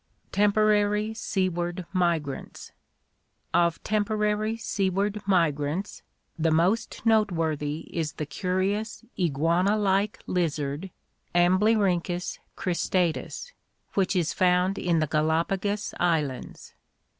Temporary 0.31 1.13
Seaward 1.13 1.85
Migrants.— 1.93 2.71
Of 3.67 3.83
temporary 3.83 4.57
seaward 4.57 5.21
mi 5.27 5.51
grants, 5.51 6.01
the 6.39 6.49
most 6.49 7.05
noteworthy 7.05 7.81
is 7.95 8.13
the 8.13 8.25
curious 8.25 9.05
iguana 9.19 9.77
like 9.77 10.17
lizard 10.25 10.89
Amblyrhynchus 11.35 12.39
cristatus 12.57 13.09
(see 13.09 13.45
Fig. 13.45 13.53
60) 13.53 13.53
which 13.93 14.15
is 14.15 14.33
found 14.33 14.79
in 14.79 14.97
the 14.97 15.05
Gala 15.05 15.45
pagos 15.45 15.93
Islands. 15.99 16.73